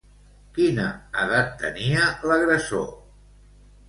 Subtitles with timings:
[0.53, 0.85] Quina
[1.23, 2.89] edat tenia l'agressor?